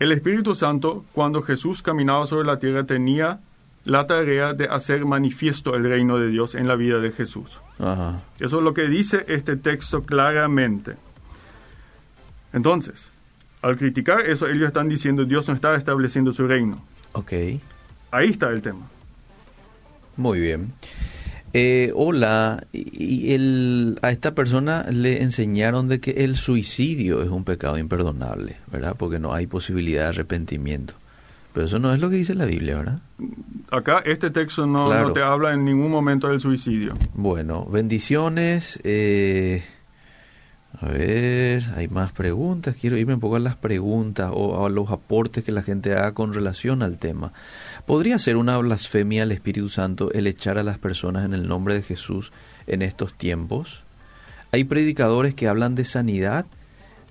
[0.00, 3.40] El Espíritu Santo, cuando Jesús caminaba sobre la tierra, tenía
[3.84, 7.60] la tarea de hacer manifiesto el reino de Dios en la vida de Jesús.
[7.78, 8.22] Ajá.
[8.38, 10.96] Eso es lo que dice este texto claramente.
[12.52, 13.08] Entonces,
[13.62, 16.82] al criticar eso, ellos están diciendo Dios no está estableciendo su reino.
[17.12, 17.32] Ok.
[18.10, 18.88] Ahí está el tema.
[20.16, 20.72] Muy bien.
[21.54, 27.44] Eh, hola, y el, a esta persona le enseñaron de que el suicidio es un
[27.44, 28.94] pecado imperdonable, ¿verdad?
[28.98, 30.94] Porque no hay posibilidad de arrepentimiento.
[31.54, 32.98] Pero eso no es lo que dice la Biblia, ¿verdad?
[33.70, 35.08] Acá este texto no, Claro.
[35.08, 36.94] no te habla en ningún momento del suicidio.
[37.14, 38.78] Bueno, bendiciones.
[38.84, 39.64] eh,
[40.80, 42.76] a ver, hay más preguntas.
[42.80, 46.14] Quiero irme un poco a las preguntas o a los aportes que la gente haga
[46.14, 47.32] con relación al tema.
[47.84, 51.74] ¿Podría ser una blasfemia al Espíritu Santo el echar a las personas en el nombre
[51.74, 52.30] de Jesús
[52.68, 53.82] en estos tiempos?
[54.52, 56.46] Hay predicadores que hablan de sanidad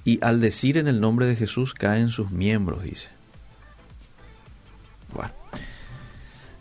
[0.06, 3.10] y al decir en el nombre de Jesús caen sus miembros, dice.
[5.14, 5.34] Bueno.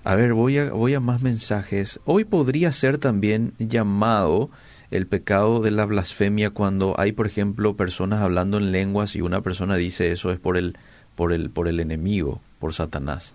[0.03, 2.01] A ver, voy a, voy a más mensajes.
[2.05, 4.51] Hoy podría ser también llamado
[4.91, 9.41] el pecado de la blasfemia cuando hay, por ejemplo, personas hablando en lenguas y una
[9.41, 10.77] persona dice eso es por el,
[11.15, 13.35] por el, por el enemigo, por Satanás.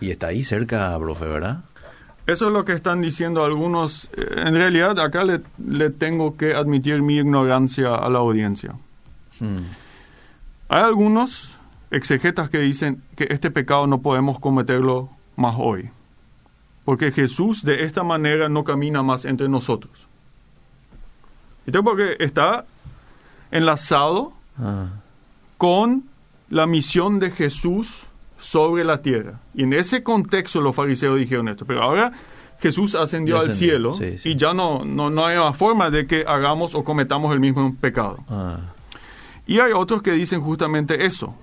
[0.00, 1.64] Y está ahí cerca, profe, ¿verdad?
[2.26, 4.10] Eso es lo que están diciendo algunos.
[4.16, 8.74] En realidad, acá le, le tengo que admitir mi ignorancia a la audiencia.
[9.40, 9.64] Hmm.
[10.68, 11.56] Hay algunos
[11.90, 15.90] exegetas que dicen que este pecado no podemos cometerlo más hoy,
[16.84, 20.08] porque Jesús de esta manera no camina más entre nosotros.
[21.66, 21.82] ¿Viste?
[21.82, 22.64] Porque está
[23.50, 24.86] enlazado Ah,
[25.58, 26.04] con
[26.50, 28.02] la misión de Jesús
[28.38, 29.40] sobre la tierra.
[29.52, 31.64] Y en ese contexto los fariseos dijeron esto.
[31.64, 32.12] Pero ahora
[32.60, 34.30] Jesús ascendió al cielo sí, sí.
[34.30, 37.74] y ya no, no, no hay más forma de que hagamos o cometamos el mismo
[37.80, 38.18] pecado.
[38.28, 38.60] ah,
[39.46, 41.34] Y hay otros que dicen justamente eso.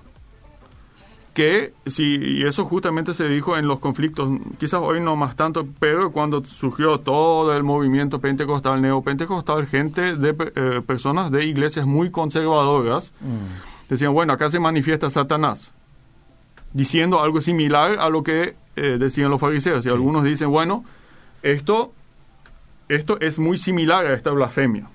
[1.34, 5.66] Que si, y eso justamente se dijo en los conflictos, quizás hoy no más tanto,
[5.78, 12.10] pero cuando surgió todo el movimiento pentecostal, neopentecostal, gente de eh, personas de iglesias muy
[12.10, 15.72] conservadoras mm, decían, bueno, acá se manifiesta Satanás,
[16.74, 19.80] diciendo algo similar a lo que eh, decían los fariseos.
[19.86, 19.94] Y Sí.
[19.94, 20.84] algunos dicen, bueno,
[21.42, 21.92] esto,
[22.90, 24.86] esto es muy similar a esta blasfemia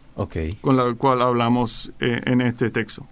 [0.62, 3.08] con la cual hablamos eh, en este texto.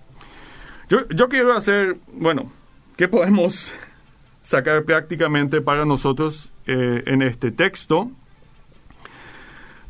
[0.90, 2.52] Yo, yo quiero hacer, bueno,
[2.96, 3.74] ¿qué podemos
[4.44, 8.12] sacar prácticamente para nosotros eh, en este texto?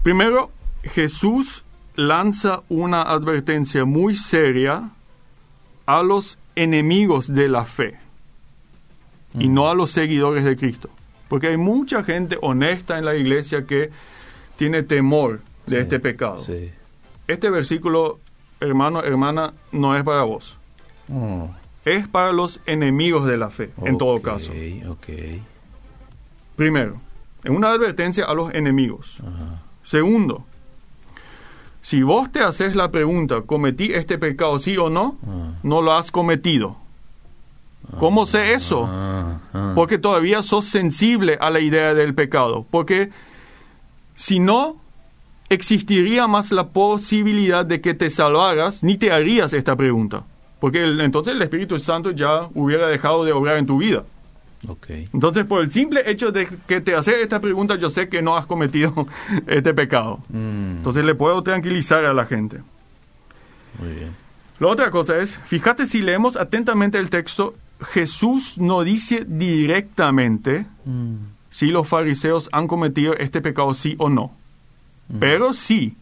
[0.03, 0.51] Primero,
[0.83, 1.63] Jesús
[1.95, 4.89] lanza una advertencia muy seria
[5.85, 7.97] a los enemigos de la fe
[9.33, 10.89] y no a los seguidores de Cristo.
[11.27, 13.89] Porque hay mucha gente honesta en la iglesia que
[14.57, 16.41] tiene temor de Sí, este pecado.
[16.41, 16.71] Sí.
[17.27, 18.19] Este versículo,
[18.59, 20.57] hermano, hermana, no es para vos.
[21.85, 24.51] Es para los enemigos de la fe, en todo caso.
[26.55, 26.99] Primero,
[27.43, 29.19] es una advertencia a los enemigos.
[29.83, 30.45] Segundo,
[31.85, 35.19] si vos te haces la pregunta, ¿cometí este pecado sí o no?
[35.23, 35.51] Ah.
[35.61, 36.77] No lo has cometido.
[37.99, 38.85] ¿Cómo sé eso?
[38.89, 39.73] Ah, ah.
[39.75, 42.65] Porque todavía sos sensible a la idea del pecado.
[42.71, 43.11] Porque
[44.15, 44.77] si no,
[45.49, 50.23] existiría más la posibilidad de que te salvaras, ni te harías esta pregunta.
[50.65, 54.03] Porque el- entonces el Espíritu Santo ya hubiera dejado de obrar en tu vida.
[54.67, 55.07] Okay.
[55.13, 58.35] Entonces, por el simple hecho de que te hace esta pregunta, yo sé que no
[58.35, 59.05] has cometido
[59.45, 60.21] este pecado.
[60.29, 62.61] Mm, Entonces, le puedo tranquilizar a la gente.
[63.77, 64.09] muy bien.
[64.59, 67.53] La otra cosa es, fíjate si leemos atentamente el texto,
[67.93, 71.15] Jesús no dice directamente Mm,
[71.51, 74.31] si los fariseos han cometido este pecado sí o no.
[75.19, 75.95] Pero sí,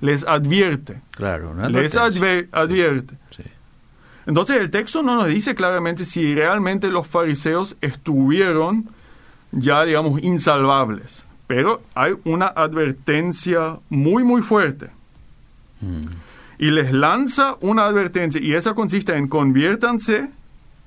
[0.00, 1.00] les advierte.
[1.10, 2.22] claro, una Les advertencia.
[2.22, 3.14] adve- advierte.
[3.36, 3.42] Sí.
[4.26, 8.88] Entonces el texto no nos dice claramente si realmente los fariseos estuvieron
[9.52, 11.24] ya, digamos, insalvables.
[11.46, 14.90] Pero hay una advertencia muy, muy fuerte.
[15.80, 16.06] Mm,
[16.58, 20.28] Y les lanza una advertencia y esa consiste en conviértanse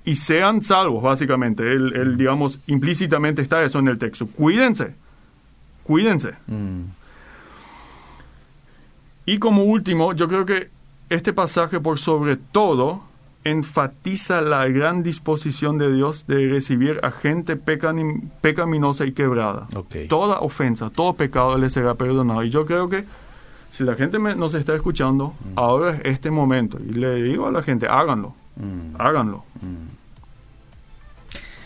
[0.04, 1.72] y sean salvos, básicamente.
[1.72, 4.28] El, el, digamos, implícitamente está eso en el texto.
[4.28, 4.96] Cuídense.
[5.84, 6.34] Cuídense.
[6.48, 6.82] mm,
[9.26, 10.70] Y como último, yo creo que
[11.10, 13.04] este pasaje por sobre todo
[13.52, 19.68] enfatiza la gran disposición de Dios de recibir a gente pecaminosa y quebrada.
[20.08, 22.44] Toda ofensa, todo pecado le será perdonado.
[22.44, 23.06] Y yo creo que
[23.72, 26.80] si la gente me- nos está escuchando, ahora es este momento.
[26.80, 28.96] Y le digo a la gente, háganlo, mm.
[29.00, 29.44] háganlo.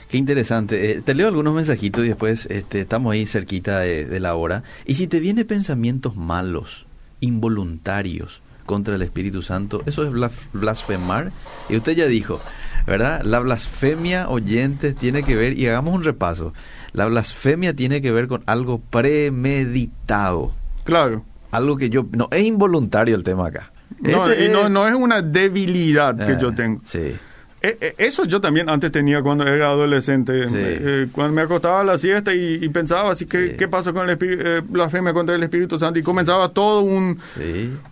[0.10, 0.92] Qué interesante.
[0.92, 4.62] Eh, te leo algunos mensajitos y después este, estamos ahí cerquita de, de la hora.
[4.86, 6.86] Y si te viene pensamientos malos,
[7.20, 11.32] involuntarios contra el Espíritu Santo, eso es blas- blasfemar.
[11.70, 12.40] Y usted ya dijo,
[12.88, 13.22] ¿verdad?
[13.24, 16.54] La blasfemia, oyentes, tiene que ver, y hagamos un repaso.
[16.94, 20.52] La blasfemia tiene que ver con algo premeditado.
[20.84, 21.24] Claro.
[21.52, 22.06] Algo que yo...
[22.12, 23.72] No, es involuntario el tema acá.
[24.00, 26.82] No, Este y no, es- no es una debilidad que Eh, yo tengo.
[26.84, 27.16] Sí.
[27.64, 30.50] Eh, eh, Eso yo también antes tenía cuando era adolescente.
[30.50, 30.56] Sí.
[30.58, 33.56] Eh, cuando me acostaba a la siesta y, y pensaba así, ¿qué, Sí.
[33.58, 35.98] ¿qué pasó con el eh, blasfemia contra el Espíritu Santo?
[35.98, 37.18] Y comenzaba todo un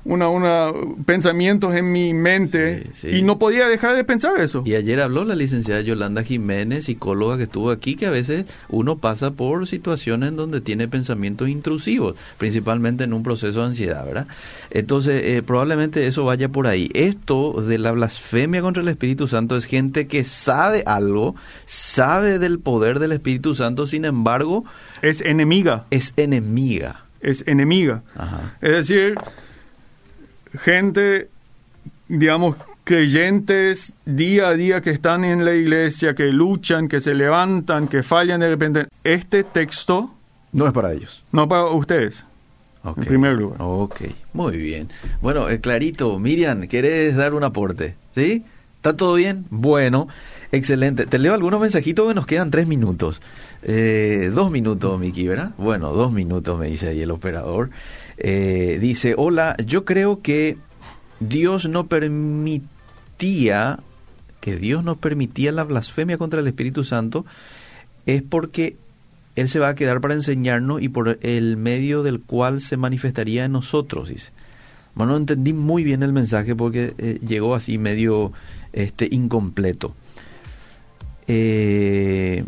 [0.04, 0.72] una, una
[1.06, 4.62] pensamientos en mi mente y no podía dejar de pensar eso.
[4.66, 8.98] Y ayer habló la licenciada Yolanda Jiménez, psicóloga que estuvo aquí, que a veces uno
[8.98, 14.28] pasa por situaciones en donde tiene pensamientos intrusivos, principalmente en un proceso de ansiedad, ¿verdad?
[14.70, 16.90] Entonces, eh, probablemente eso vaya por ahí.
[16.94, 22.60] Esto de la blasfemia contra el Espíritu Santo es gente que sabe algo, sabe del
[22.60, 24.66] poder del Espíritu Santo, sin embargo,
[25.02, 27.06] Es enemiga, es enemiga.
[27.22, 28.02] es enemiga.
[28.16, 28.56] Ajá.
[28.62, 29.16] Es decir,
[30.64, 31.30] gente,
[32.08, 37.88] digamos, creyentes día a día que están en la iglesia, que luchan, que se levantan,
[37.88, 38.88] que fallan de repente.
[39.04, 40.14] Este texto
[40.52, 41.24] No es para ellos.
[41.32, 42.24] no para ustedes.
[42.84, 42.98] Ok.
[42.98, 43.58] En primer lugar.
[43.62, 44.02] Ok,
[44.34, 44.90] muy bien.
[45.22, 47.96] Bueno, eh, clarito, Miriam, ¿querés dar un aporte?
[48.16, 48.44] ¿Sí?
[48.82, 49.46] ¿Está todo bien?
[49.52, 50.08] Bueno,
[50.52, 51.06] excelente.
[51.06, 53.22] Te leo algunos mensajitos que nos quedan tres minutos.
[53.62, 55.52] Eh, dos minutos, Miki, ¿verdad?
[55.60, 57.70] Bueno, dos minutos, me dice ahí el operador.
[58.18, 60.58] Eh, dice, hola, yo creo que
[61.20, 63.78] Dios no permitía,
[64.40, 67.24] que Dios no permitía la blasfemia contra el Espíritu Santo,
[68.08, 68.78] es porque
[69.36, 73.46] Él se va a quedar para enseñarnos y por el medio del cual se manifestaría
[73.46, 74.32] en nosotros, dice.
[74.96, 78.34] Bueno, no entendí muy bien el mensaje porque eh, llegó así medio
[78.74, 79.96] este, incompleto.
[81.28, 82.44] Eh,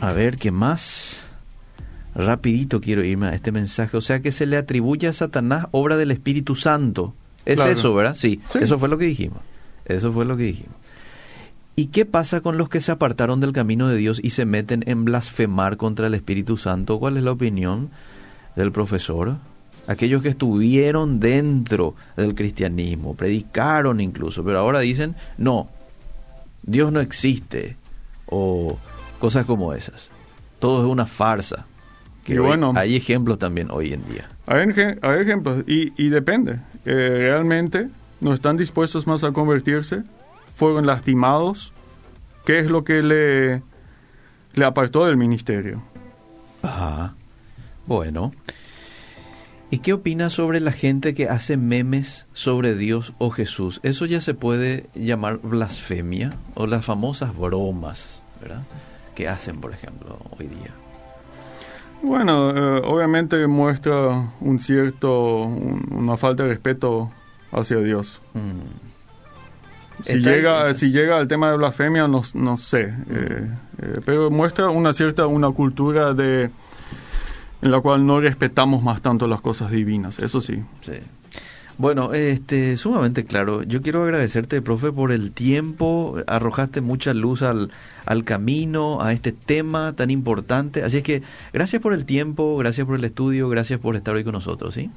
[0.00, 1.20] a ver, ¿qué más?
[2.14, 3.96] Rapidito quiero irme a este mensaje.
[3.96, 7.14] O sea que se le atribuye a Satanás obra del Espíritu Santo.
[7.44, 7.72] Es Claro.
[7.72, 8.14] eso, ¿verdad?
[8.14, 8.58] Sí, Sí.
[8.62, 9.38] eso fue lo que dijimos.
[9.84, 10.74] Eso fue lo que dijimos.
[11.76, 14.82] ¿Y qué pasa con los que se apartaron del camino de Dios y se meten
[14.86, 16.98] en blasfemar contra el Espíritu Santo?
[16.98, 17.90] ¿Cuál es la opinión
[18.56, 19.36] del profesor?
[19.88, 25.68] Aquellos que estuvieron dentro del cristianismo, predicaron incluso, pero ahora dicen, no,
[26.62, 27.76] Dios no existe,
[28.26, 28.78] o
[29.18, 30.10] cosas como esas.
[30.60, 31.66] Todo es una farsa.
[32.24, 32.72] Que Y hoy- bueno.
[32.76, 34.28] hay ejemplos también hoy en día.
[34.46, 36.58] Hay, ej- hay ejemplos y, y depende.
[36.84, 37.88] Eh, realmente
[38.20, 40.02] no están dispuestos más a convertirse,
[40.54, 41.72] fueron lastimados.
[42.44, 43.62] ¿Qué es lo que le,
[44.54, 45.82] le apartó del ministerio?
[46.62, 47.14] Ajá.
[47.86, 48.32] Bueno.
[49.70, 53.80] ¿Y qué opinas sobre la gente que hace memes sobre Dios o Jesús?
[53.82, 58.62] Eso ya se puede llamar blasfemia o las famosas bromas, ¿verdad?
[59.14, 60.70] Que hacen, por ejemplo, hoy día.
[62.02, 67.10] Bueno, eh, obviamente muestra un cierto, un- una falta de respeto
[67.52, 68.20] hacia Dios.
[68.34, 70.04] Mm.
[70.04, 73.50] Si llega, si llega al tema de blasfemia, no, no sé, eh,
[73.82, 76.50] eh, pero muestra una cierta, una cultura de
[77.62, 80.62] en la cual no respetamos más tanto las cosas divinas, eso sí.
[80.82, 80.94] Sí.
[81.76, 83.62] Bueno, este, sumamente claro.
[83.62, 86.16] Yo quiero agradecerte, profe, por el tiempo.
[86.26, 87.70] Arrojaste mucha luz al,
[88.04, 90.82] al camino, a este tema tan importante.
[90.82, 94.24] Así es que gracias por el tiempo, gracias por el estudio, gracias por estar hoy
[94.24, 94.90] con nosotros, ¿sí?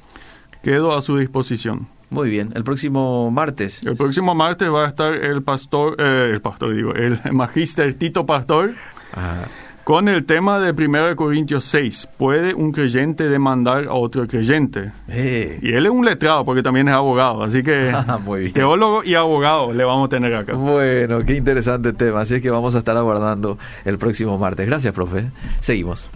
[0.62, 1.88] quedo a su disposición.
[2.10, 3.80] Muy bien, el próximo martes.
[3.84, 8.26] El próximo martes va a estar el pastor, eh, el pastor digo, el magíster Tito
[8.26, 8.74] Pastor.
[9.12, 9.48] Ajá.
[9.84, 14.92] Con el tema de 1 Corintios 6, ¿puede un creyente demandar a otro creyente?
[15.08, 15.58] Eh.
[15.60, 18.18] Y él es un letrado porque también es abogado, así que Ah,
[18.52, 20.54] teólogo y abogado le vamos a tener acá.
[20.54, 22.20] Bueno, qué interesante tema.
[22.20, 24.66] Así es que vamos a estar aguardando el próximo martes.
[24.66, 25.30] Gracias, profe.
[25.60, 26.10] Seguimos.